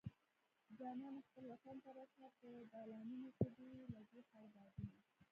[0.79, 4.99] جانانه خپل وطن ته راشه په دالانونو کې دې لګي خړ بادونه